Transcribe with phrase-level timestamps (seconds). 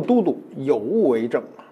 [0.00, 1.64] 都督有物为证啊。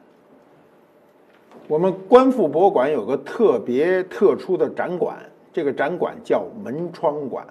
[1.66, 5.16] 我们官复博物馆有个特别特殊的展馆，
[5.52, 7.47] 这个展馆叫门窗馆。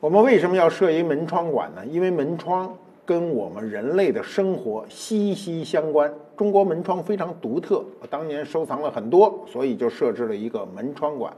[0.00, 1.84] 我们为什么要设一门窗馆呢？
[1.86, 6.12] 因为门窗跟我们人类的生活息息相关。
[6.36, 11.32] 中国门窗非常独特，我当年收藏了很多，所以就设置了一个门窗馆。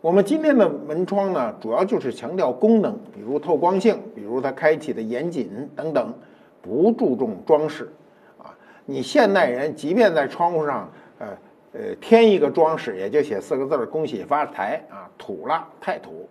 [0.00, 6.14] 我们今天的门窗呢，主要就是强调功能，比如透光性，比如它开启的严谨等等，
[6.62, 7.90] 不注重装饰。
[8.38, 11.26] 啊，你现代人即便在窗户上，呃
[11.72, 16.28] 呃添一个装饰，也就写四个字儿“恭喜发财”啊，土了，太土。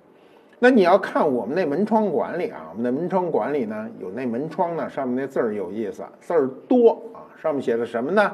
[0.59, 8.33] 那你要看我们那门窗馆里啊，我们的门窗馆里呢，有那门窗呢，上面那字儿有意思，字儿多啊，上面写的什么呢？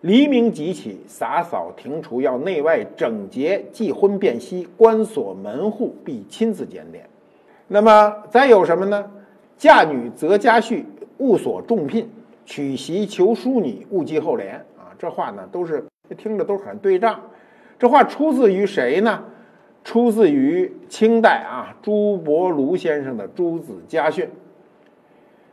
[0.00, 7.08] 黎明即起，洒扫庭除，要内外整洁，忌荤辨析，关锁门户，必亲自检点。
[7.68, 9.10] 那么再有什么呢？
[9.56, 10.84] 嫁女择家婿，
[11.18, 12.06] 勿所重聘；
[12.44, 14.56] 娶媳求淑女，勿计后怜。
[14.76, 15.84] 啊，这话呢都是
[16.16, 17.20] 听着都很对仗。
[17.78, 19.24] 这话出自于谁呢？
[19.82, 24.24] 出自于清代啊朱伯庐先生的《朱子家训》。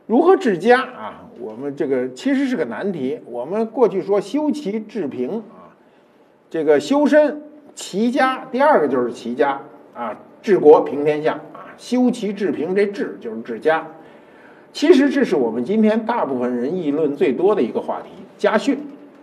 [0.06, 1.28] 如何治家啊？
[1.38, 3.20] 我们这个其实是个难题。
[3.26, 5.76] 我们过去说修齐治平啊，
[6.48, 7.42] 这个修身
[7.74, 9.60] 齐家，第二个就是齐家
[9.94, 13.86] 啊，治国平天下啊，修齐治平这治就是治家。
[14.72, 18.74] 其实这是我们今天大部分人议论最多的一个话题——家训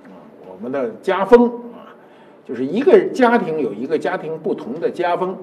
[0.05, 0.13] 啊，
[0.47, 1.95] 我们的家风啊，
[2.45, 5.37] 就是一个家庭有一个家庭不同的家风。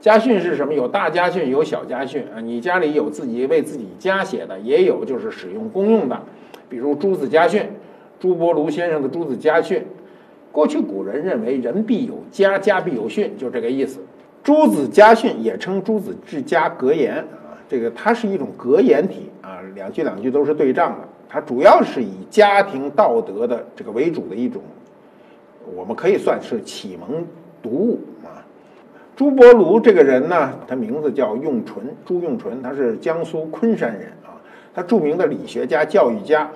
[0.00, 0.74] 家训是什么？
[0.74, 2.40] 有大家训，有小家训啊。
[2.40, 6.20] 你家里有自己为自己家写的，也有就是使用公用的，
[6.68, 7.60] 比如《朱子家训》，
[8.18, 9.78] 朱伯庐先生的《朱子家训》。
[10.50, 14.00] 过去古人认为人必有家，家必有训，就这个意思。
[14.42, 21.08] 《朱子家训》也称《朱子治家格言》啊，这个它是一种格言体啊，两句两句都是对仗的。
[21.28, 24.62] 它主要是以家庭道德的这个为主的一种，
[25.74, 27.26] 我们可以算是启蒙
[27.62, 28.44] 读物啊。
[29.16, 34.40] 朱伯庐这个人呢，他名字叫用纯，朱用纯，他是江苏昆山人啊。
[34.74, 36.50] 他著名的理学家、教育家，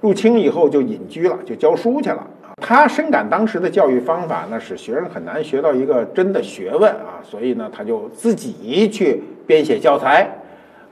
[0.00, 2.26] 入清以后就隐居了，就教书去了。
[2.60, 10.28] 他深感当时的教育方法呢，使学生很难学到一个真的学问啊，所以呢，他就自己去编写教材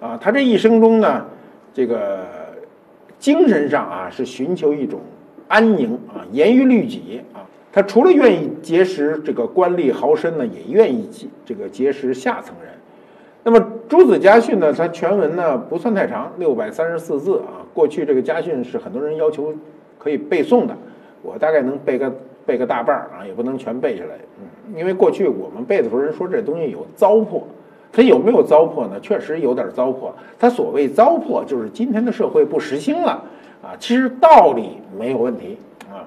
[0.00, 0.16] 啊。
[0.20, 1.26] 他这一生中呢，
[1.76, 2.24] 这个
[3.18, 4.98] 精神上啊，是寻求一种
[5.46, 7.44] 安宁啊，严于律己啊。
[7.70, 12.72] 他除了愿意结识这个官吏豪绅呢，也愿意结这个结识下层人。
[13.44, 13.60] 那么
[13.90, 17.60] 《朱子家训》呢，它全文呢不算太长，六百三十四字啊。
[17.74, 19.52] 过去这个家训是很多人要求
[19.98, 20.74] 可以背诵的，
[21.20, 22.10] 我大概能背个
[22.46, 24.12] 背个大半儿啊，也不能全背下来。
[24.40, 27.42] 嗯，因为过去我们背的时候，人说这东西有糟粕，
[27.96, 29.00] 它有没有糟粕呢？
[29.00, 30.10] 确实有点糟粕。
[30.38, 33.24] 它所谓糟粕，就是今天的社会不实行了
[33.62, 33.72] 啊。
[33.78, 35.56] 其实道理没有问题
[35.90, 36.04] 啊。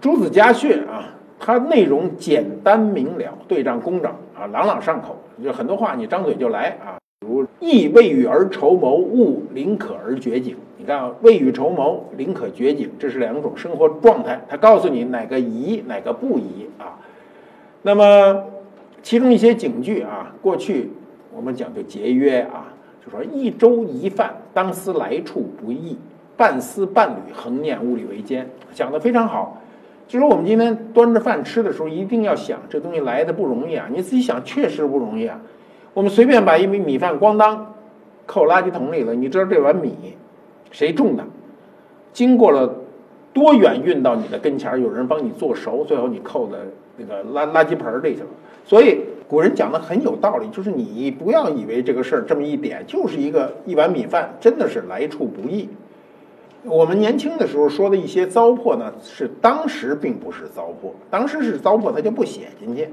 [0.00, 1.04] 朱子家训啊，
[1.38, 5.18] 它内容简单明了，对仗工整啊，朗朗上口。
[5.44, 10.56] 就很多话你张嘴就来啊，比如“意未雨而绸缪，勿临渴而绝井”。
[10.78, 14.40] 你看，未雨绸缪，临渴绝井，这是两种生活状态。
[14.48, 16.96] 它告诉你哪个宜，哪个不宜啊。
[17.82, 18.44] 那么
[19.02, 20.90] 其中一些警句啊，过去
[21.38, 22.66] 我们讲究节约啊，
[23.00, 25.94] 就说一粥一饭，当思来处不易；
[26.36, 28.50] 半丝半缕，恒念物力维艰。
[28.74, 29.62] 讲的非常好。
[30.08, 33.86] 就说我们今天端着饭吃的时候，一定要想这东西来的不容易啊！
[33.88, 35.40] 你自己想，确实不容易啊。
[35.94, 37.72] 我们随便把一米米饭咣当
[38.26, 39.94] 扣垃圾桶里了，你知道这碗米
[40.72, 41.24] 谁种的？
[42.12, 42.74] 经过了
[43.32, 46.58] 多远运到你的跟前，有人帮你做熟，最后你扣在
[46.96, 48.26] 那个垃垃圾盆里去了。
[48.64, 55.68] 所以古人讲的很有道理，就是你不要以为这个事儿这么一点就是一个一碗米饭，真的是来处不易。
[56.64, 62.88] 我们年轻的时候说的一些糟粕呢，是当时并不是糟粕，当时是糟粕，他就不写进去。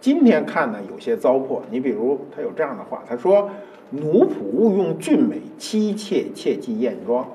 [0.00, 3.48] 今天看呢，有些糟粕，你比如他有这样的话，他说
[3.90, 7.26] ：“奴仆勿用俊美，妻妾切忌艳妆。”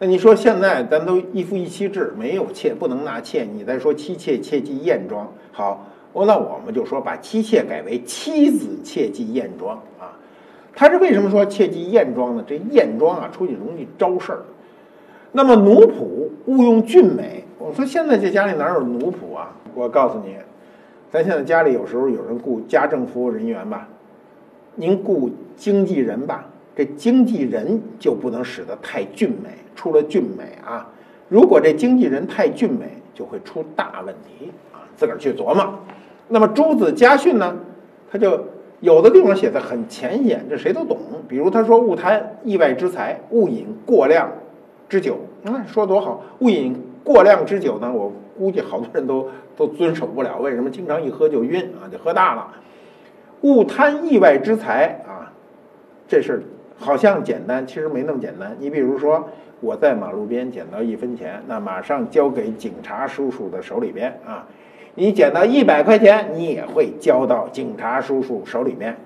[0.00, 5.86] 那你说现在咱都一夫一妻制，没有妾不能纳妾，你再说妻妾切忌艳妆，好，
[6.24, 10.16] 那我们就说把妻妾改为妻子切忌艳妆啊。
[10.74, 12.44] 他是为什么说切忌艳妆呢？
[12.46, 14.42] 这艳妆啊，出去容易招事儿。
[15.32, 17.44] 那么奴仆勿用俊美。
[17.58, 19.50] 我说现在这家里哪有奴仆啊？
[19.74, 20.36] 我告诉你，
[21.10, 23.88] 咱现在家里有时候有人雇家政服务人员吧，
[24.74, 29.50] 您雇经纪人吧，这经纪人就不能使得太俊美。
[29.74, 30.88] 出了俊美啊，
[31.28, 34.80] 如果这经纪人太俊美，就会出大问题啊！
[34.96, 35.78] 自个儿去琢磨。
[36.28, 37.56] 那么朱子家训呢，
[38.10, 38.46] 他就
[38.80, 40.98] 有的地方写的很浅显，这谁都懂。
[41.28, 44.30] 比如他说：勿贪意外之财，勿饮过量。
[44.88, 46.22] 之酒，嗯，说多好。
[46.38, 50.38] 勿饮过量之酒呢，我估计好多人都 都遵守不了。
[50.38, 50.70] 为什么？
[50.70, 52.46] 经常一喝就晕啊，就喝大了。
[53.40, 55.32] 勿贪意外之财啊，
[56.06, 56.42] 这事儿
[56.78, 58.56] 好像简单，其实没那么简单。
[58.60, 59.28] 你比如说，
[59.60, 64.46] 我在马路边捡到一分钱，那马上交给警察叔叔的手里边啊。
[64.96, 68.96] 你捡到一百块钱，你也会交到警察叔叔手里面。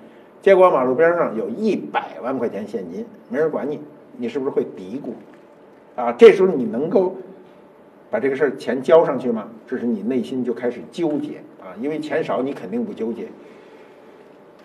[0.41, 3.79] 结果马路边上有一百万块钱现金，没人管你，
[4.17, 5.11] 你是不是会嘀咕？
[6.01, 7.15] 啊，这时候你能够
[8.09, 9.49] 把这个事儿钱交上去吗？
[9.67, 13.27] 这是你内心就开始纠结啊，因为钱少你肯定不纠结。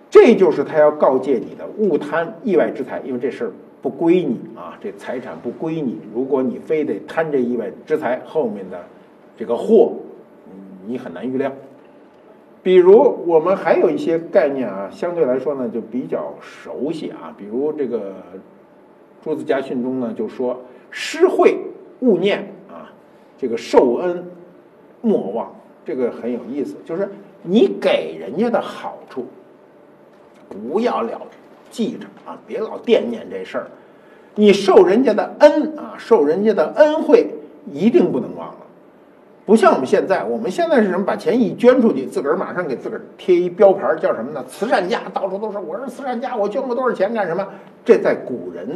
[0.08, 3.52] 这就是他要告诫你的，勿贪意外之财，因为这事儿
[3.82, 5.98] 不归你啊，这财产不归你。
[6.14, 8.82] 如果你非得贪这意外之财，后面的
[9.36, 9.92] 这个祸，
[10.86, 11.52] 你很难预料。
[12.62, 17.34] 比如我们还有一些概念啊，相对来说呢就比较熟悉啊。
[17.36, 17.98] 比如这个
[19.22, 21.58] 《朱子家训》中呢就说：“施惠
[22.00, 22.90] 勿念啊，
[23.38, 24.30] 这个受恩
[25.00, 25.54] 莫忘。”
[25.86, 27.08] 这个很有意思，就是
[27.44, 29.24] 你给人家的好处，
[30.48, 31.22] 不要了
[31.70, 33.70] 记着啊，别老惦念这事儿。
[34.34, 37.28] 你受人家的恩啊，受人家的恩惠，
[37.72, 38.65] 一定不能忘了。
[39.46, 41.06] 不像我们现在，我们现在是什么？
[41.06, 44.44] 把钱一捐出去，自个儿马上给自个儿贴一标牌，叫什么呢？
[44.48, 47.46] 慈善家，到处都是，我是慈善家，我捐过多少钱干什么？
[47.84, 48.68] 这在古人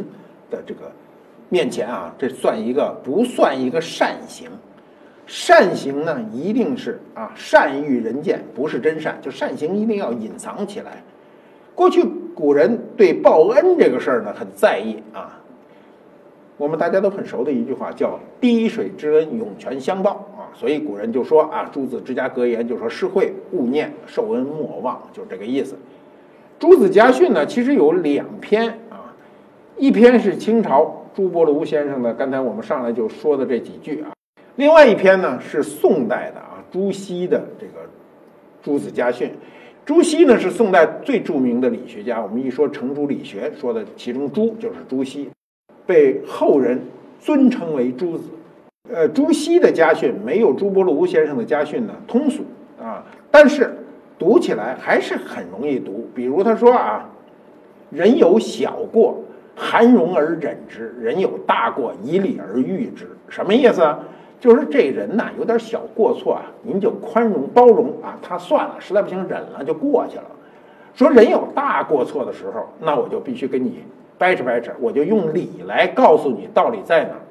[0.49, 0.89] 的这个
[1.49, 4.49] 面前啊，这算一个不算一个善行？
[5.27, 9.17] 善行呢，一定是啊，善欲人见，不是真善。
[9.21, 11.03] 就善行一定要隐藏起来。
[11.75, 12.01] 过去
[12.33, 15.37] 古人对报恩这个事儿呢，很在意啊。
[16.57, 25.73] 我们大家都很熟的一句话叫“滴水之恩，涌泉相报”，所以古人就说啊，《朱子之家格言》就说“施惠勿念，受恩莫忘”，就是这个意思。
[26.59, 29.13] 《朱子家训》呢，其实有两篇啊，
[29.77, 34.11] 一篇是清朝朱伯庐先生的，刚才我们上来就说的这几句啊，
[34.57, 37.71] 另外一篇呢是宋代的啊，朱熹的这个
[38.61, 39.27] 《朱子家训》。
[39.83, 45.27] 朱熹呢是宋代最著名的理学家，我们一说程朱理学，说的其中朱就是朱熹。
[45.87, 46.79] 被后人
[47.19, 48.25] 尊称为朱子，
[48.93, 52.43] 呃，朱熹的家训没有朱伯庐先生的家训呢通俗
[52.81, 53.73] 啊，但是
[54.19, 56.09] 读起来还是很容易读。
[56.13, 57.09] 比如他说啊，
[57.89, 59.17] 人有小过，
[59.55, 63.07] 含容而忍之；人有大过，以礼而喻之。
[63.29, 63.99] 什么意思啊？
[64.41, 70.25] 就是这人呐有点小过错啊，您就宽容包容啊，他算了，实在不行忍了就过去了。
[70.93, 73.83] 说人有大过错的时候，那我就必须跟你。
[74.17, 77.21] 掰扯掰扯，我就用理来告诉你道理在哪儿。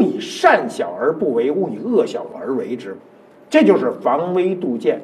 [0.00, 2.96] 勿以善小而不为，勿以恶小而为之，
[3.50, 5.02] 这就是防微杜渐。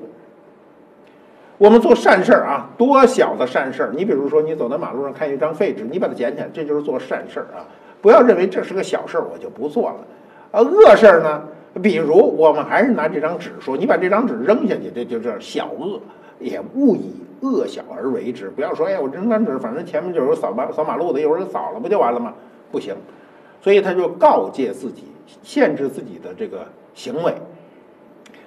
[1.58, 7.68] 我们做善事儿啊，多小的善事儿，你比如说，你走在马路上看一张废纸，你把它捡起来，这就是做善事儿啊。
[8.00, 9.96] 不要认为这是个小事儿，我就不做了。
[10.52, 11.42] 啊，恶事儿呢，
[11.82, 16.00] 比如我们还是拿这张纸说，你把这张纸扔下去，这就叫小恶，
[16.38, 17.12] 也勿以。
[17.42, 22.32] 恶小而为之，不要说，哎，我扔张纸，反正前面就有扫马扫马路的，一会儿扫了不就完了吗？
[22.72, 22.94] 不行，
[23.66, 25.02] 所以他就告诫自己，
[25.42, 27.34] 限制自己的这个行为。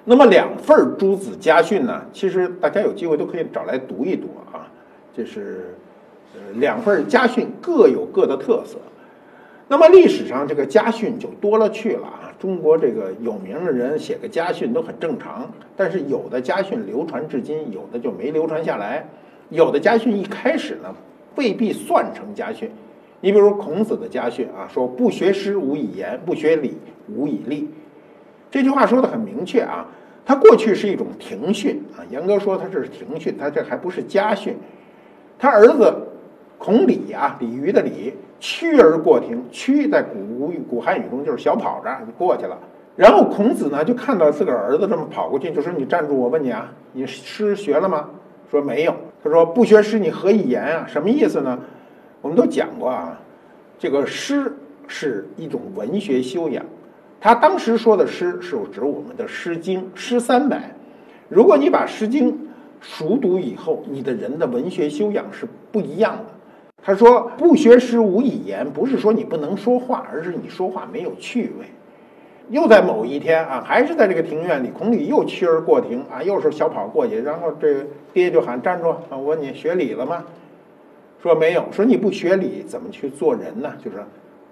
[0.06, 4.72] 那么两份诸子家训呢，其实大家有机会都可以找来读一读啊，
[5.14, 5.76] 这是
[6.34, 8.78] 呃两份家训各有各的特色。
[9.68, 19.06] 那么历史上这个家训就多了去了啊，中国这个有名的人写个家训都很正常，但是有的家训流传至今，有的就没流传下来，
[19.50, 20.96] 有的家训一开始呢
[21.34, 22.70] 未必算成家训。
[23.20, 27.68] 你比如孔子的家训啊，说不学诗无以言，不学礼无以立。
[28.50, 29.86] 这句话说的很明确啊，
[30.24, 34.56] 它过去是一种庭训啊，严格说它这是庭训，它这还不是家训。
[35.38, 35.94] 他儿子
[36.58, 38.14] 孔鲤啊，鲤鱼的鲤。
[38.42, 42.58] 趋而过庭，趋在古古汉语中就是小跑着就过去了。
[42.96, 46.18] 然后孔子呢就看到自个儿儿子这么跑过去，就说：“你站住！
[46.18, 48.08] 我问你啊，你诗学了吗？”
[48.50, 48.96] 说没有。
[49.22, 51.58] 他说：“不学诗，你何以言啊？”什么意思呢？
[52.22, 53.20] 我们都讲过啊，
[53.78, 54.52] 这个诗
[54.86, 56.64] 是一种文学修养。
[57.20, 60.74] 他当时说的诗是指我们的《诗经》诗三百。
[61.28, 62.32] 如果你把《诗经》
[62.80, 66.24] 熟读以后，你的人的文学修养是不一样的。
[66.82, 71.66] 他说：“不学诗无以言，不是说你不能说话，而是你说话没有趣味。”
[72.48, 78.94] 又在某一天啊，还是在这个庭院里，孔鲤又驱而过庭啊，又是小跑过去，然后这爹就喊站住！
[79.10, 80.24] 我问你学礼了吗？
[81.22, 81.64] 说没有。
[81.70, 83.72] 说你不学礼，怎么去做人呢？
[83.82, 83.98] 就是，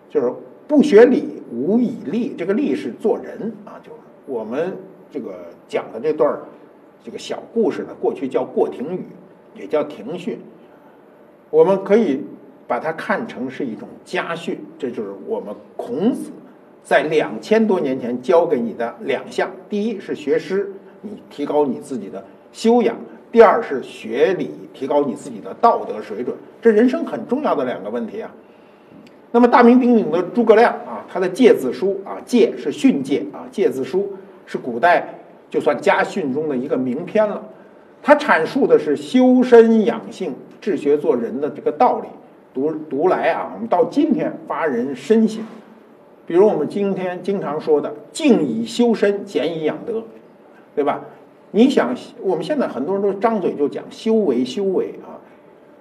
[0.09, 0.33] 就是
[0.67, 2.35] 不学礼无以立。
[2.37, 4.77] 这个立是做人啊，就是我们
[5.11, 6.39] 这个讲的这段
[7.03, 9.05] 这个小故事呢，过去叫过庭语，
[9.55, 10.39] 也叫庭训。
[11.51, 12.23] 我们可以
[12.67, 16.31] 把它看成是一种家训，这就是我们孔子
[16.83, 20.71] 在两千多年前教给你的两项：第一是学诗，
[21.01, 22.23] 你提高你自己的
[22.53, 22.95] 修养；
[23.31, 26.35] 第二是学礼，提高你自己的道德水准。
[26.63, 28.31] 这人生很重要的两个问题啊。
[29.31, 34.01] 那么大名鼎鼎的诸葛亮啊，他的《诫子书》啊，诫是训诫啊，《诫子书》
[34.47, 35.15] 是古代
[35.51, 37.43] 就算家训中的一个名篇了。
[38.03, 42.09] 他阐述的是修身养性、治学做人的这个道理，
[42.55, 45.45] 读读来啊，我们到今天发人深省。
[46.27, 50.05] 比如我们今天经常说的“静以修身，俭以养德”，
[50.75, 51.03] 对吧？
[51.51, 55.17] 你想，我们现在很多人都张嘴就讲修为，修为啊。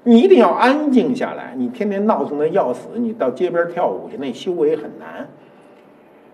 [0.04, 5.28] 你一定要安静下来，你天天闹腾的要死，你到街边跳舞去，那修为很难。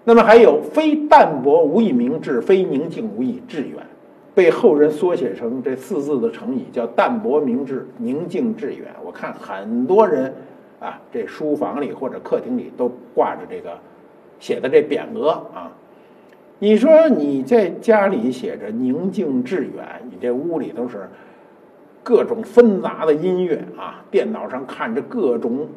[0.04, 3.84] 那么还有“非淡泊无以明志，非宁静无以致远”，
[4.36, 8.90] 被后人缩写成这四字的成语，叫“淡泊明志，宁静致远”。
[9.04, 10.32] 我看很多人
[10.80, 13.72] 啊，这书房里或者客厅里都挂着这个
[14.40, 15.72] 写的这匾额啊。
[16.63, 21.10] 你说你在家里写着“宁静致远”，你这屋里都是。
[22.01, 25.67] 各种纷杂的音乐啊，电脑上看着各种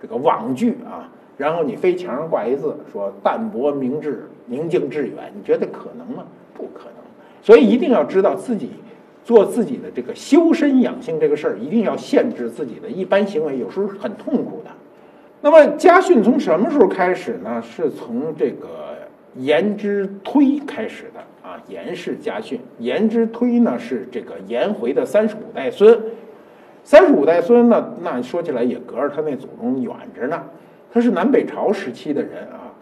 [0.00, 6.24] 这个网剧啊，然后你非墙上挂一字说“淡泊明志，宁静致远”，你觉得可能吗？
[6.52, 6.96] 不可能。
[7.40, 8.72] 所以一定要知道自己
[9.24, 14.70] 做自己的这个修身养性这个事儿，一定要限制自己的一般行为，有时候很痛苦的。
[15.40, 17.62] 那么家训从什么时候开始呢？
[17.62, 18.85] 是从这个
[19.38, 21.20] 颜之推开始的。
[21.46, 25.96] 啊，颜氏家训，颜之推呢是这个颜回的三十五代孙，
[26.82, 30.42] 三十五代孙呢，那说起来也隔着他那祖宗远着呢，
[30.92, 32.74] 他是南北朝时期的人啊，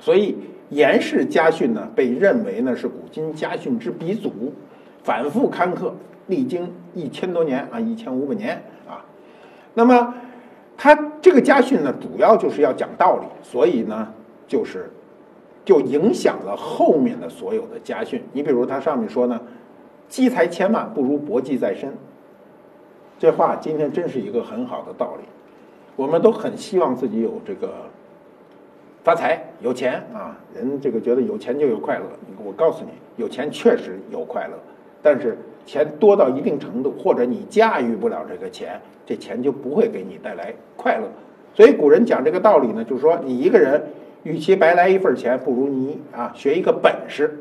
[0.00, 0.34] 所以
[0.70, 4.54] 颜氏家训呢被认为呢是古今家训之鼻祖，
[5.02, 5.94] 反复刊刻，
[6.28, 9.04] 历经一千多年啊，一千五百年啊，
[9.74, 10.14] 那么
[10.78, 14.10] 他这个家训呢，主要就是要讲道理，所以呢
[14.48, 14.90] 就是。
[15.64, 18.22] 就影响了后面的所有的家训。
[18.32, 19.40] 你比如他上面说呢
[20.08, 21.90] ，“积财千万不如薄技在身”，
[23.18, 25.24] 这话今天真是一个很好的道理。
[25.96, 27.72] 我们都很希望自己有这个
[29.02, 32.04] 发财、有钱啊，人这个觉得有钱就有快乐。
[32.44, 34.58] 我告诉你，有钱确实有快乐，
[35.00, 41.08] 但是钱多到一定程度，或者你驾驭不了这个钱，这钱就不会给你带来快乐。
[41.54, 43.82] 所以古人讲这个道理呢，就是说你一个人。
[44.24, 47.38] 与其白来一份钱，不如你啊学一个本事。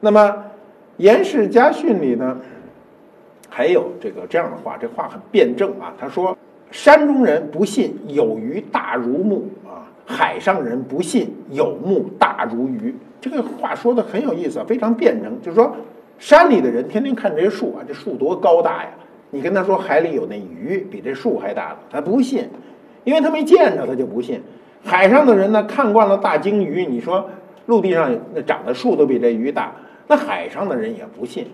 [0.00, 0.20] 那么
[0.96, 2.38] 《颜氏家训》里呢，
[3.48, 5.94] 还有这个这样的话，这话很辩证啊。
[5.98, 6.36] 他说
[6.72, 15.32] ：“山中人不信有鱼大如木啊，海上人不信有木大如鱼。”这个话说的很有意思啊，非常辩证。
[15.40, 15.74] 就是说，
[16.18, 18.90] 山里的人天天看这些树啊，这树多高大呀！
[19.30, 22.48] 你跟他说海里有那鱼比这树还大，他不信，
[23.04, 24.40] 因为他没见着，他就不信。
[24.84, 27.28] 海上的人呢，看惯了大鲸鱼，你说
[27.66, 29.72] 陆地上那长的树都比这鱼大，
[30.06, 31.46] 那海上的人也不信。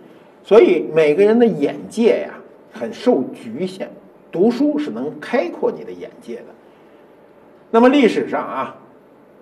[0.43, 2.31] 所以每个人的眼界呀，
[2.73, 3.89] 很受局限。
[4.33, 6.47] 读书是能开阔你的眼界的。
[7.71, 8.77] 那么历史上啊，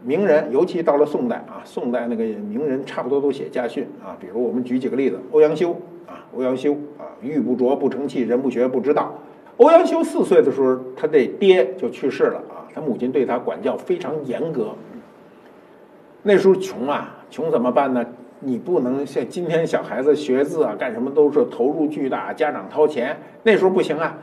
[0.03, 4.17] 名人，尤其到了宋代啊，宋代那个名人差不多都写家训啊。
[4.21, 5.73] 比如我们举几个例子，欧阳修
[6.07, 9.15] 啊，欧阳修啊，玉不琢不成器，人不学不知道。
[9.57, 12.43] 欧阳修四岁的时候，他这爹就去世了。
[12.75, 14.75] 他母亲对他管教非常严格。
[16.23, 18.05] 那时候穷啊，穷怎么办呢？
[18.41, 23.17] 你不能像今天小孩子学字啊，干什么都是投入巨大，家长掏钱。
[23.43, 24.17] 那时候不行啊，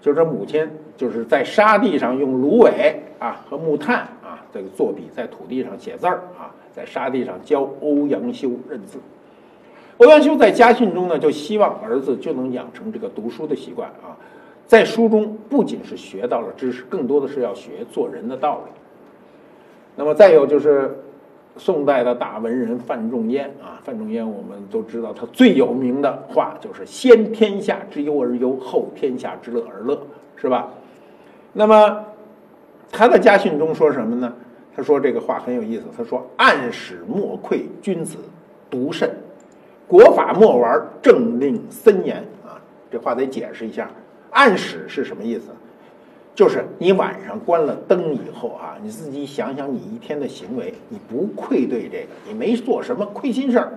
[0.00, 8.98] 就是母亲就是在沙地上用芦苇啊和木炭啊这个作笔，在土地上写字儿啊，在沙地上教欧阳修认字。
[9.98, 14.16] 欧阳修在家训中呢，就希望儿子就能养成这个读书的习惯啊。
[14.68, 18.72] 在书中不仅是学到了知识，更多的是要学做人的道理。
[19.96, 20.96] 那么再有就是
[21.56, 30.00] 宋代的大文人范仲淹啊，范仲淹我们都知道他最有名的话就是“先天下之忧而忧，后天下之乐而乐”，
[30.36, 30.68] 是吧？
[31.54, 32.04] 那么
[32.92, 34.32] 他的家训中说什么呢？
[34.76, 38.18] 他说这个话很有意思，他说：“暗使莫愧君子，
[38.70, 39.08] 独慎；
[39.88, 42.60] 国法莫玩，政令森严。”啊，
[42.90, 43.90] 这话得解释一下。
[44.30, 45.46] 暗使是什么意思？
[46.34, 53.72] 就是你晚上关了灯以后啊，你自己想想你一天的行为，你不愧对这个，你没做什么亏心事儿。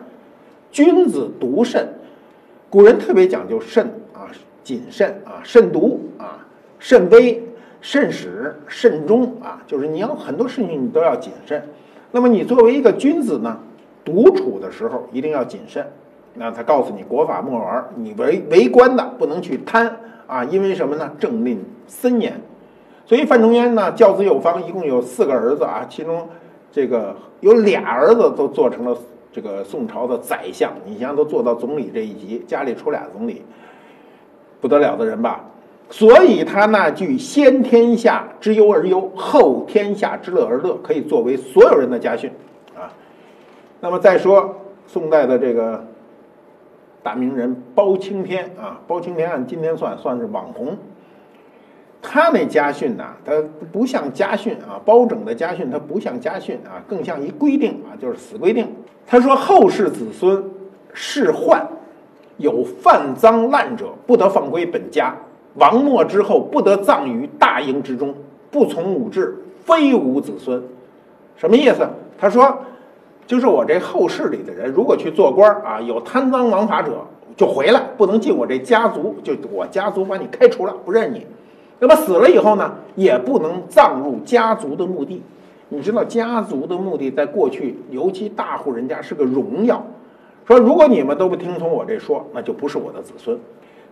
[0.72, 1.88] 君子独慎，
[2.70, 4.30] 古人特别讲究慎啊，
[4.64, 6.46] 谨慎啊，慎独啊，
[6.78, 7.44] 慎微、
[7.82, 11.64] 慎始、慎终啊，就是你要很多事情你都要谨慎。
[12.12, 13.60] 那么你作为一个君子呢，
[14.06, 15.84] 独处的时候一定要谨慎。
[16.34, 19.98] 那他告诉你，国法莫玩，你为为官的不能去贪。
[20.28, 21.12] 啊，因为什么呢？
[21.20, 22.40] 政令森严，
[23.06, 26.26] 所以范仲淹呢，教子有方，一共有四个儿子啊，其中
[26.72, 28.98] 这个有俩儿子都做成了
[29.34, 33.44] 这个宋朝的宰相，你想都做到总理这一级，家里出俩总理，
[34.62, 35.44] 不得了的人吧？
[35.90, 42.32] 所以他那句“先天下之忧而忧，后天下之乐而乐”可以作为所有人的家训
[42.74, 42.88] 啊。
[43.82, 44.56] 那么再说
[44.88, 45.86] 宋代的这个
[47.04, 50.78] 大名人包青天啊，包青天按今天算算是网红。
[52.02, 53.32] 他那家训呐，他
[53.72, 58.68] 不像家训啊，包拯的家训他不像家训啊，更像一规定啊，就是死规定。
[59.06, 60.44] 他说后世子孙
[60.94, 61.68] 世患
[62.38, 65.16] 有犯赃滥者，不得放归本家。
[65.56, 68.16] 亡末之后，不得葬于大营之中，
[68.50, 70.64] 不从武志，非吾子孙。
[71.36, 71.88] 什么意思？
[72.18, 72.58] 他说，
[73.28, 77.06] 就是我这后世里的人，如果去做官啊，有贪赃枉法者，
[77.38, 81.26] 就回来，不能进我这家族，就我家族把你开除了，不认你。
[81.80, 85.22] 那么死了以后呢，也不能葬入家族的墓地。
[85.70, 89.82] 你知道，家族的墓地在过去，尤其大户人家是个荣耀。
[90.46, 93.40] 说如果你们都不听从我这说，那就不是我的子孙。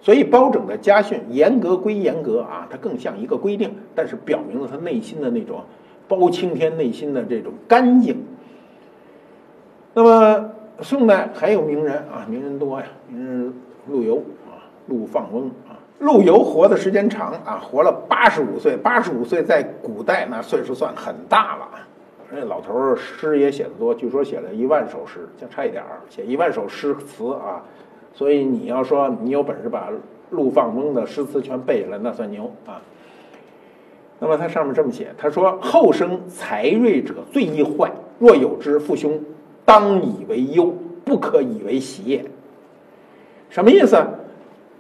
[0.01, 5.61] 所以包拯的家训严格归严格啊，它更像一个规定，但是表明了他内心的那种
[6.07, 8.17] 包青天内心的这种干净。
[9.93, 13.53] 那么宋代还有名人啊，名人多呀，名人
[13.87, 14.17] 陆游
[14.47, 21.67] 啊，陆放翁啊，陆游活的时间长啊，活了八十五岁，八十五岁在古代那岁数算很大了。
[22.31, 27.63] 这老头儿诗也写得多，据说写了一万首诗，就差一点儿写一万首诗词啊。
[28.13, 29.89] 所以你要说你有本事把
[30.29, 32.79] 陆放翁的诗词全背下来，那算牛啊。
[34.19, 39.19] 那么他上面这么写，他说：“后生才锐者最易坏，若有之父兄，
[39.69, 40.73] 当以为忧，
[41.05, 42.25] 不可以为喜也。”
[43.51, 44.03] 什么意思？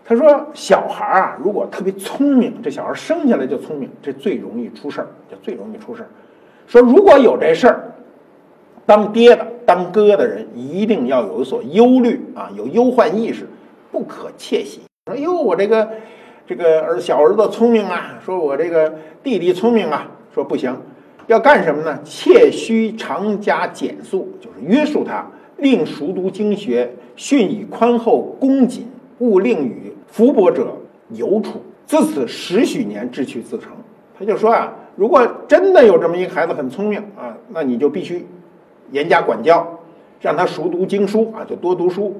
[0.03, 6.09] 他说小孩啊，如果特别聪明，这小孩生下来就聪明，这最容易出事儿，就最容易出事儿。
[6.65, 7.85] 说如果有这事儿。
[8.85, 13.47] 当爹的、当哥的人一定要有所忧虑啊，有忧患意识，
[13.91, 14.81] 不可窃喜。
[15.05, 15.87] 说哟，我这个
[16.47, 20.75] 这个儿小儿子聪明啊，说我这个弟弟聪明啊，说不行，
[21.29, 21.99] 要干什么呢？
[22.03, 28.87] 切须常加减速，就是约束他，令熟读经学，训以宽厚恭谨，
[29.19, 30.75] 勿令与福薄者
[31.09, 31.61] 有处。
[31.85, 33.71] 自此十许年，志趣自成。
[34.17, 38.25] 他就说啊，如果真的有这么一个孩子很聪明啊，那你就必须。
[38.89, 39.79] 严加管教，
[40.19, 42.19] 让他熟读经书啊，就多读书。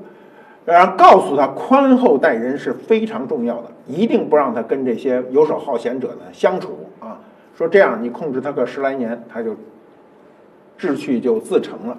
[0.66, 7.20] 然后告诉他，宽厚待人是非常重要的，一定不让他跟这些游手好闲者呢相处啊。
[7.60, 9.54] 说这样，你控制他个十来年，他就
[10.78, 11.98] 志趣就自成了。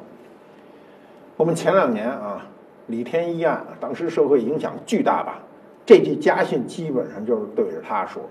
[1.36, 2.46] 我们前两年啊，
[2.86, 5.40] 李天一案，当时社会影响巨大吧？
[5.84, 8.22] 这句家训基本上就是对着他说。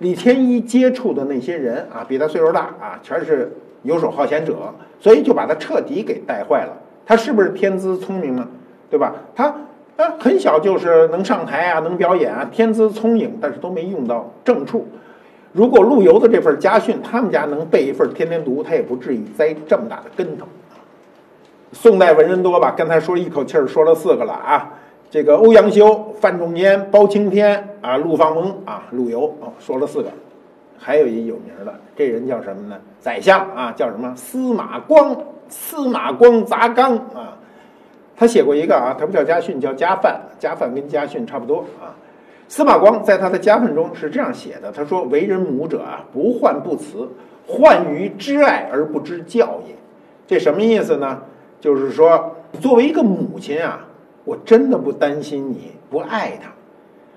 [0.00, 3.52] 李天一接触的那些人啊，比他岁数大啊，全是。
[3.84, 4.56] 游手好闲者，
[4.98, 6.72] 所以就把他彻底给带坏了。
[7.04, 8.48] 他是不是天资聪明呢？
[8.88, 9.14] 对吧？
[9.34, 9.44] 他
[9.98, 14.88] 啊，很小就是能上台啊，能表演啊，天资聪颖，但是都没用到正处。
[15.54, 20.44] 如果陆游的这份家训，他们家能背一份天天读，他也不至于栽这么大的跟头。
[21.72, 22.74] 宋代文人多吧？
[22.76, 24.74] 刚才说一口气儿说了四个了啊，
[25.08, 30.10] 这个欧阳修、范仲淹、包青天啊，陆放翁啊，陆游啊，说了四个。
[30.76, 32.76] 还有一有名的，这人叫什么呢？
[32.98, 34.12] 宰相啊，叫什么？
[34.16, 35.16] 司马光，
[35.48, 37.38] 司马光砸缸啊。
[38.16, 40.20] 他写过一个啊，他不叫家训，叫家范。
[40.38, 41.94] 家范跟家训差不多啊。
[42.54, 47.08] 司马光在他的家训中是这样写的：他说，为人母者啊，不患不慈，
[47.48, 49.74] 患于知爱而不知教也。
[50.28, 51.22] 这什么意思呢？
[51.60, 53.88] 就是说，作为一个母亲啊，
[54.24, 56.52] 我真的不担心你不爱他。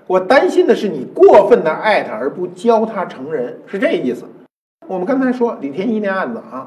[0.08, 4.24] 我担心的是你过分的爱他而不教他成人，是这意思。
[4.88, 6.66] 我们刚才说李天一那案子啊，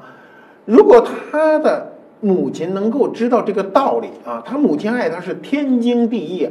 [0.64, 6.48] 如果他的母亲能够知道这个道理啊，他母亲爱他是天经地义。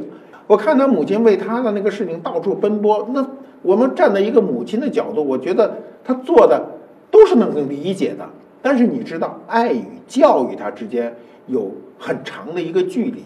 [0.51, 3.25] 我看他母亲为他的那个事情到处奔波，那
[3.61, 6.61] 我们站在一个母亲的角度，我觉得他做的
[7.09, 8.27] 都是能够理解的。
[8.61, 11.15] 但是你知道，爱与教育它之间
[11.47, 13.23] 有很长的一个距离，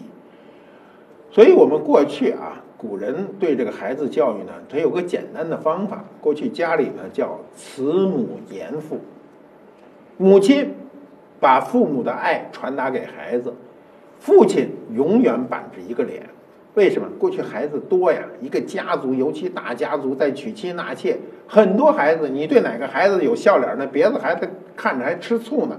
[1.32, 2.62] 所以我们过去啊。
[2.78, 6.04] 古人对这个孩子教育呢，他有个简单的方法。
[6.20, 9.00] 过去家里呢叫慈母严父，
[10.16, 10.74] 母亲
[11.40, 13.52] 把父母的爱传达给孩子，
[14.20, 16.22] 父亲永远板着一个脸。
[16.76, 17.08] 为什么？
[17.18, 21.16] 过去孩子多呀，一个家族，尤其大家族在娶妻纳妾，
[21.48, 25.76] 很多孩子，你对哪个孩子有笑脸呢别的孩子看着还吃醋呢。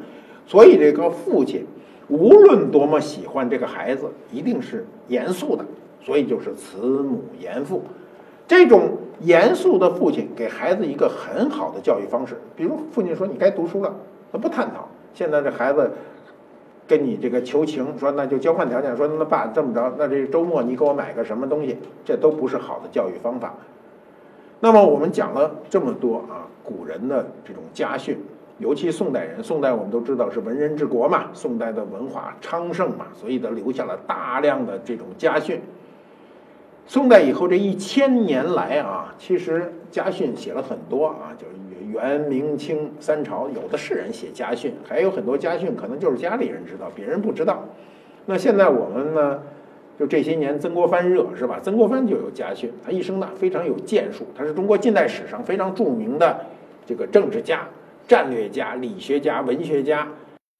[0.47, 1.67] 所以这个父亲
[2.07, 5.63] 无论多么喜欢这个孩子，一定是严肃的。
[6.01, 7.83] 所以就是慈母严父，
[8.47, 13.93] 这种严肃的父亲给孩子一个很好的教育方式，比如父亲说你该读书了，
[14.31, 14.88] 他不探讨。
[15.13, 15.91] 现在这孩子
[16.88, 23.54] 跟你这个求情，说那就交换条件，说那爸这么着，那这周末你给我买个什么东西，这都不是好的教育方法。
[24.60, 28.17] 那么我们讲了这么多啊，古人的这种家训。
[28.60, 35.62] 尤其宋代人，宋代我们都知道是文人治国嘛，宋代的文化昌盛嘛，所以他留下了大量的这种家训。
[36.88, 41.54] 宋代以后这一千年来啊，其实家训写了很多啊，就是
[41.97, 47.65] 元、明、清三朝有的是人写家训，还有很多家训可能就是家里人知道，别人不知道。
[48.27, 49.41] 那现在我们呢，
[49.99, 51.60] 就这些年曾国藩热是吧？
[51.62, 56.45] 曾国藩就有家训，他一生呢非常有建树，他是中国近代史上非常著名的
[56.86, 57.67] 这个政治家。
[58.07, 60.07] 战略家、理学家、文学家，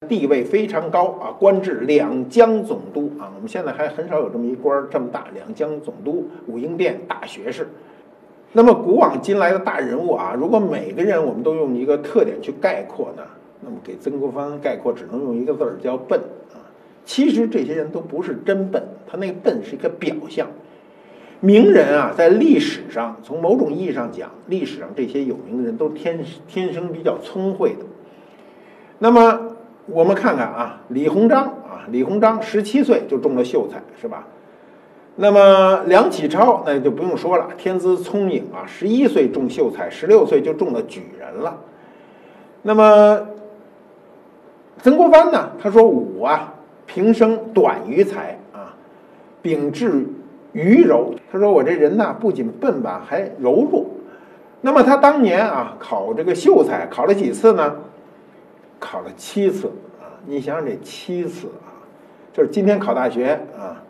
[0.06, 3.32] 地位非常高啊，官至两江总督啊。
[3.34, 7.66] 我们现在还很少有这么一官这么大，两江总督、武英殿大学士。
[8.52, 13.22] 那么古往今来的大人物啊，如果每个人我们都用一个特点去概括呢，
[13.60, 16.18] 那么给曾国藩概括只能用一个字儿叫笨
[16.52, 16.56] 啊。
[17.04, 20.46] 其实这些人都不是真笨，他那个笨是一个表象。
[21.40, 27.84] 名人啊，在历史上，从某种意义上讲，历史上这些有名的人都天天生比较聪慧的。
[28.98, 29.56] 那么
[29.86, 34.26] 我们看看啊，李鸿章啊，李鸿章十七岁就中了秀才，是吧？
[35.20, 41.58] 那么梁启超那就不用说了，天资聪颖啊，十一岁中秀才，十六岁就中了举人了。
[42.62, 43.26] 那么
[44.80, 45.50] 曾国藩呢？
[45.60, 46.54] 他说：“吾啊，
[46.86, 48.74] 平生短于才啊，
[49.42, 50.06] 秉志。”
[50.52, 53.84] 愚柔，他说我这人呐，不仅笨吧，还柔弱。
[54.62, 57.76] 那么他当年啊，考这个秀才，考了几次呢？
[58.80, 59.68] 考了七次
[60.00, 60.16] 啊！
[60.26, 61.84] 你想想这七次啊，
[62.32, 63.82] 就是今天考大学啊，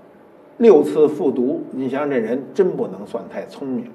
[0.59, 1.65] 六次复读。
[1.73, 3.91] 你想想这人真不能算太聪明。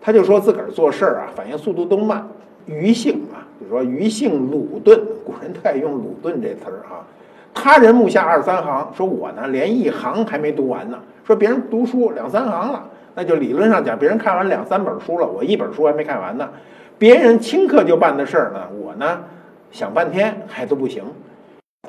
[0.00, 2.26] 他就说自个儿做事儿啊，反应速度都慢，
[2.66, 5.00] 愚性啊，就说愚性鲁钝。
[5.24, 7.04] 古人特爱用鲁钝这词儿啊。
[7.52, 10.98] 他人目下二三行，说我呢连一行还没读完呢。
[11.24, 16.48] 说别人读书两三行了，那就理论上讲，别人看完两三本书了，我一本书还没看完呢。
[16.98, 19.22] 别人顷刻就办的事儿呢，我呢
[19.70, 21.04] 想半天还都不行。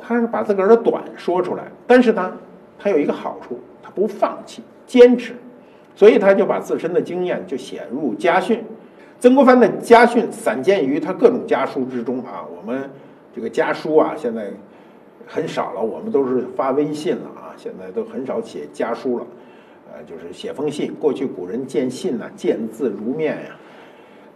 [0.01, 2.33] 他是把自个儿的短说出来，但是呢，
[2.79, 3.59] 他有一个好处，
[3.93, 5.33] 不放弃，坚持，
[5.95, 8.63] 所以他就把自身的经验就写入家训。
[9.19, 12.45] 曾国藩的家训散见于他各种家书之中啊。
[12.55, 12.89] 我们
[13.35, 14.51] 这个家书啊，现在。
[15.27, 19.25] 很少了，我们都是发微信了啊，现在都很少写家书了，
[19.89, 20.93] 呃，就是写封信。
[20.99, 23.55] 过去古人见信呢，见字如面呀。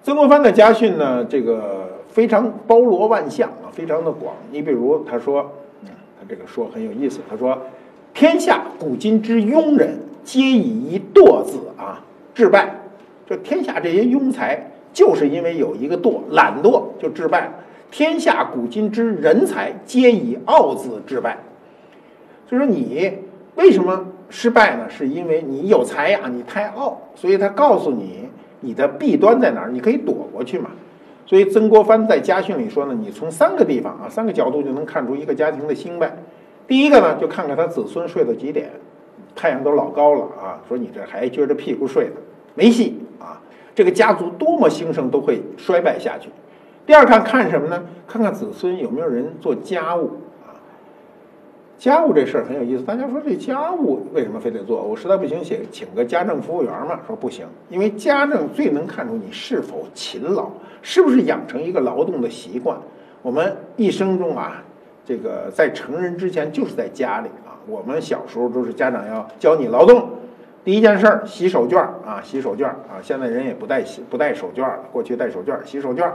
[0.03, 4.35] 曾国藩的家训呢，这个非常包罗万象啊，非常的广。
[4.51, 7.59] 你比如他说，嗯他这个说很有意思，他说
[8.15, 12.01] ：“天下古今之庸人，皆以一惰字啊
[12.33, 12.73] 致败。
[13.29, 17.51] 就天下这些庸才，就是因为有一个惰，懒惰就致败。”
[17.91, 21.37] 天下古今之人才，皆以傲字致败。
[22.49, 23.11] 就说你
[23.55, 24.89] 为什么失败呢？
[24.89, 26.97] 是因为你有才呀，你太傲。
[27.15, 28.29] 所以他告诉你
[28.61, 30.69] 你的弊端在哪儿，你可以躲过去嘛。
[31.25, 36.15] 所以曾国藩在家训里说呢，你从三个地方啊，三个角度就能看出一个家庭的兴败。
[36.67, 38.71] 第一个呢，就看看他子孙睡到几点，
[39.35, 42.15] 太阳都老高了啊，说你这还撅着屁股睡呢，
[42.55, 43.41] 没戏啊。
[43.75, 46.29] 这个家族多么兴盛，都会衰败下去。
[46.85, 47.83] 第二看看什么呢？
[48.07, 50.11] 看看子孙有没有人做家务
[50.45, 50.55] 啊？
[51.77, 52.83] 家务这事儿很有意思。
[52.83, 54.81] 大家说这家务为什么非得做？
[54.81, 56.99] 我实在不行，写请个家政服务员嘛。
[57.05, 60.49] 说不行，因为家政最能看出你是否勤劳，
[60.81, 62.77] 是不是养成一个劳动的习惯。
[63.21, 64.63] 我们一生中啊，
[65.05, 67.55] 这个在成人之前就是在家里啊。
[67.67, 70.09] 我们小时候都是家长要教你劳动，
[70.63, 72.99] 第一件事儿洗手绢啊，洗手绢啊。
[73.01, 76.11] 现在人也不带洗不带手绢了，过去带手绢洗手绢。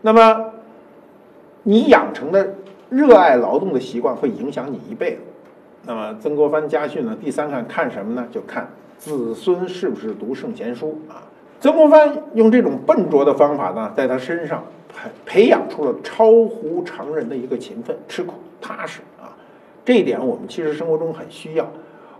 [0.00, 0.46] 那么，
[1.62, 2.54] 你养成的
[2.90, 5.18] 热爱劳动的习惯会影响你一辈子。
[5.84, 7.16] 那么曾国藩家训呢？
[7.20, 8.26] 第三看看什么呢？
[8.30, 11.22] 就看子孙是不是读圣贤书啊。
[11.60, 14.64] 曾国藩用这种笨拙的方法呢，在他身上
[15.24, 19.36] 培养出了超乎常人的一个勤奋、吃苦、踏实啊。
[19.84, 21.70] 这一点我们其实生活中很需要。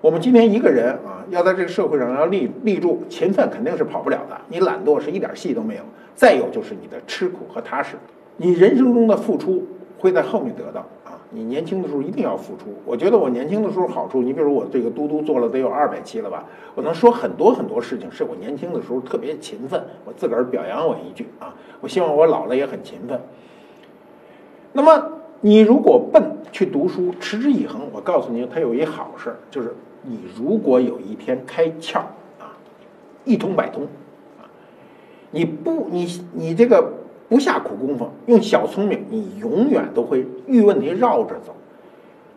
[0.00, 4.36] 我们今天一个人啊，要在这个社会上要立立住，勤奋肯定是跑不了的。
[4.48, 5.82] 你懒惰是一点戏都没有。
[6.14, 7.96] 再有就是你的吃苦和踏实，
[8.36, 9.66] 你人生中的付出
[9.98, 10.84] 会在后面得到！
[11.32, 12.66] 你年轻的时候一定要付出。
[12.84, 21.54] 我觉得我年轻的时候好处，你比如我这个嘟嘟做了得有二百期了吧，我能说很多很多事情是我年轻的时候特别勤奋，我自个儿表扬我一句啊！
[21.80, 23.20] 我希望我老了也很勤奋。
[24.72, 31.98] 那么你如果笨去读书，持之以恒，我告诉你，它有一好事，就是你如果有一天开窍
[32.38, 32.56] 啊，
[33.24, 33.84] 一通百通，
[34.40, 34.44] 啊，
[35.30, 36.92] 你不你你这个
[37.32, 41.54] 不下苦功夫，用小聪明，你永远都会遇问题绕着走。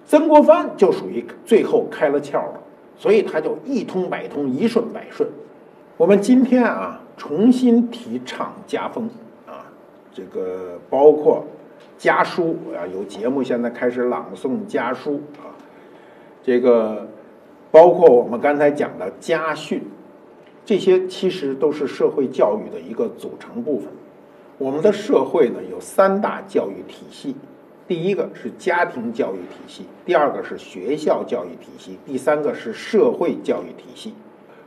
[0.05, 2.61] 曾国藩就属于最后开了窍了，
[2.97, 5.27] 所以他就一通百通，一顺百顺。
[5.97, 9.09] 我们今天啊，重新提倡家风
[9.45, 9.67] 啊，
[10.13, 11.43] 这个包括
[11.97, 15.51] 家书啊，有节目现在开始朗诵家书啊，
[16.41, 17.05] 这个
[17.69, 19.81] 包括我们刚才讲的家训，
[20.63, 23.89] 这些其实都是社会教育的一个组成部分。
[24.57, 27.35] 我们的社会呢，有三大教育体系。
[27.87, 34.15] 第一个是家庭教育体系，第二个是学校教育体系，第三个是社会教育体系。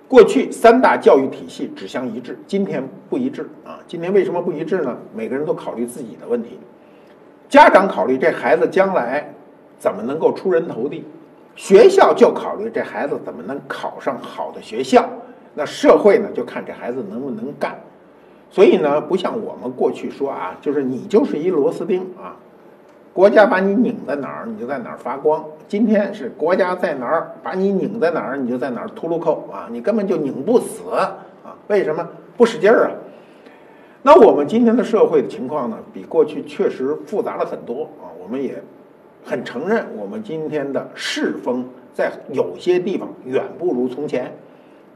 [0.07, 3.81] 过去三大教育体系指向一致，今天不一致啊！
[3.88, 4.96] 今天为什么不一致呢？
[5.14, 6.59] 每个人都考虑自己的问题，
[7.48, 9.35] 家长考虑这孩子将来
[9.79, 11.05] 怎么能够出人头地，
[11.57, 15.09] 学校就考虑这孩子怎么能考上好的学校，
[15.55, 17.79] 那社会呢就看这孩子能不能干。
[18.51, 22.37] 所以呢，不像我们过去说啊，就是你就是一螺丝钉啊。
[23.13, 25.45] 国家把你拧在哪儿，你就在哪儿发光。
[25.67, 29.69] 今天是国家在哪儿，把你拧在哪儿，你就在哪儿秃噜扣啊！
[29.73, 31.19] 你根本就拧不死啊！
[31.67, 32.91] 为什么不使劲儿啊？
[34.03, 38.07] 那我们今天的社会的情况呢，比过去确实复杂了很多啊。
[38.23, 38.63] 我们也
[39.25, 44.33] 很承认，我们今天的世风在有些地方远不如从前。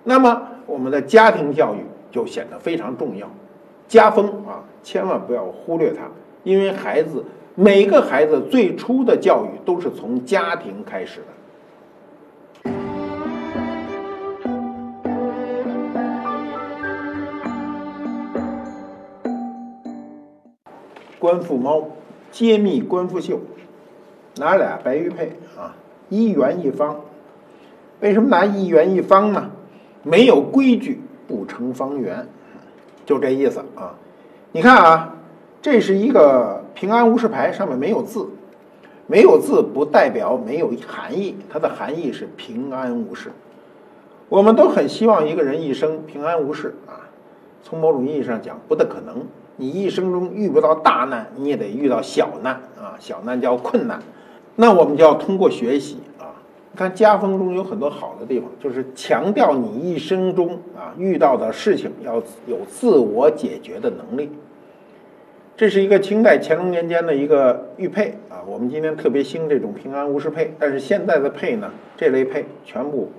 [0.05, 1.79] 那么，我们的家庭教育
[2.13, 3.29] 就显得非常重要。
[3.89, 6.03] 家风啊，千万不要忽略它，
[6.45, 7.25] 因为孩子。
[7.55, 11.27] 每个孩子最初的教育都是从家庭开始的。
[21.19, 21.89] 官复猫，
[22.31, 23.39] 揭秘官复秀，
[24.39, 25.77] 拿俩白玉佩啊，
[26.09, 27.03] 一元一方。
[28.01, 29.51] 为什么拿一元一方呢？
[30.03, 32.27] 没有规矩不成方圆，
[33.05, 33.95] 就这意思啊。
[34.53, 35.15] 你看啊，
[35.61, 36.61] 这是一个。
[36.75, 38.27] 平安无事牌上面没有字，
[39.07, 43.31] 没有字不代表没有含义，它的含义是平安无事。
[44.31, 47.05] 我们都很希望一个人一生平安无事啊。
[47.63, 49.19] 从某种意义上讲，不大可能。
[49.57, 52.97] 你一生中遇不到大难，你也得遇到小难啊。
[52.99, 54.01] 小难叫困难，
[54.57, 55.99] 那我们就要通过学习。
[56.75, 64.31] 看家风中有很多好的地方，就是强调你一生中啊遇到的事情要有自我解决的能力。
[65.55, 73.13] 这是一个清代乾隆年间的一个玉佩啊，我们今天特别兴这种平安无事佩，但是现在的佩呢，这类佩全部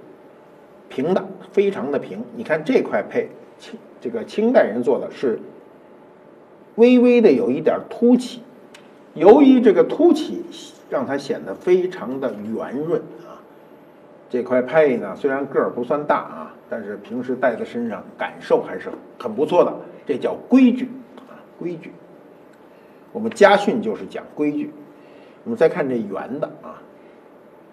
[0.89, 2.23] 平的，非常的平。
[2.35, 5.39] 你看这块佩，清这个清代人做的是
[6.75, 8.41] 微微的有一点凸起，
[9.13, 10.43] 由于这个凸起，
[10.89, 12.99] 让它显得非常的圆润。
[14.33, 19.71] 这块佩呢，虽然个儿不算大啊，但是平时戴在身上感受还是很不错的。
[20.07, 21.91] 这叫规矩啊，规矩。
[23.11, 24.73] 我们家训就是讲规矩。
[25.43, 26.81] 我们再看这圆的啊，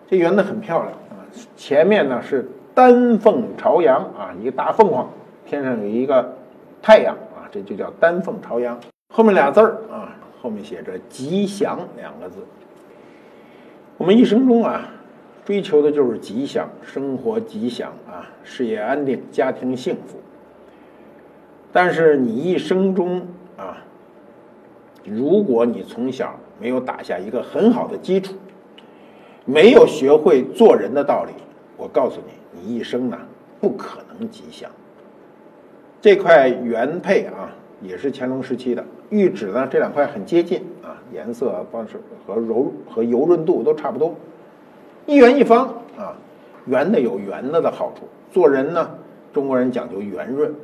[0.06, 1.24] 这圆的很漂亮啊。
[1.56, 5.08] 前面呢是丹凤朝阳啊，一个大凤凰，
[5.46, 6.36] 天上有一个
[6.82, 8.78] 太阳啊，这就叫丹凤朝阳。
[9.14, 12.44] 后面俩字儿啊，后面写着吉祥两个字。
[13.96, 14.86] 我们一生中啊，
[15.50, 20.16] 追求的就是吉祥，生活吉祥啊，事业安定，家庭幸福。
[21.72, 23.78] 但是你一生中啊。
[25.04, 28.34] 如果你从小没有打下一个很好的基础，
[29.44, 31.32] 没有学会做人的道理，
[31.76, 33.18] 我告诉你，你一生呢
[33.60, 34.70] 不可能吉祥。
[36.00, 37.50] 这块原配啊，
[37.82, 44.14] 也是乾隆时期的玉指呢，这两块很接近啊，颜色方式和柔和油润度都差不多，
[45.10, 45.66] 一圆一方
[45.98, 46.14] 啊，
[46.66, 48.06] 圆的有圆的的好处。
[48.30, 48.88] 做人呢，
[49.32, 50.54] 中国人讲究圆润，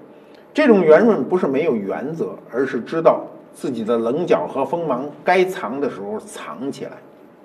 [0.54, 3.26] 这种圆润不是没有原则，而是知道。
[3.52, 6.92] 自己的棱角和锋芒，该藏的时候藏起来。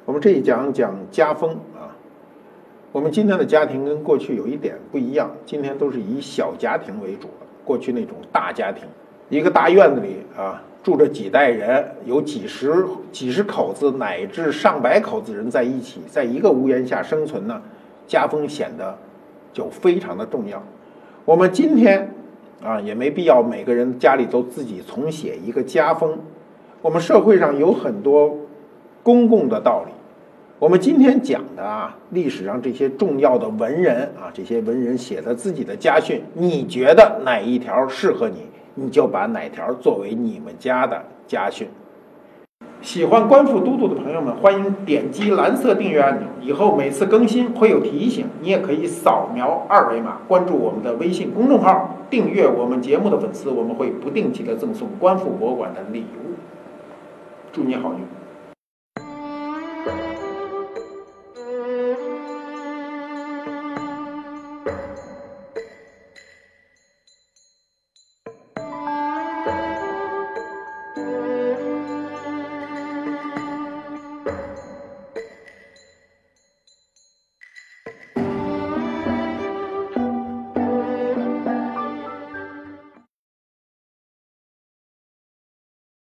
[0.05, 1.89] 我们这一讲讲家风啊。
[2.91, 7.47] 我们今天的家庭跟过去有一点不一样，今天都是以小家庭为主的。
[7.65, 8.83] 过去那种大家庭，
[9.31, 17.61] 一个大院子里啊，住着几代人，有几十几十口子乃至上百口子人在一起，在一个屋檐下生存呢，
[18.05, 18.95] 家风显得
[19.53, 20.61] 就非常的重要。
[21.25, 22.13] 我们今天。
[22.63, 26.19] 啊，也没必要每个人家里都自己重写一个家风。
[26.83, 28.37] 我们社会上有很多
[29.01, 29.91] 公共的道理。
[30.59, 41.67] 我们今天讲的啊，历史上这些重要的文人啊，这些文人写的自己的家训，你觉得哪一条适合你，你就把哪条作为你们家的家训。
[42.81, 48.25] 喜欢观复都督的朋友们，欢迎点击蓝色订阅按钮，以后每次更新会有提醒。
[48.41, 56.33] 你也可以扫描二维码关注我们的微信公众号，订阅我们节目的粉丝，我们会不定期的赠送观复博物馆的礼物。
[57.51, 57.99] 祝你好运！